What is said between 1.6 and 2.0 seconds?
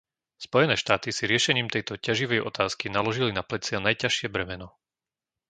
tejto